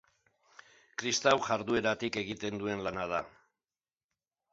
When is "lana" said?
2.87-3.05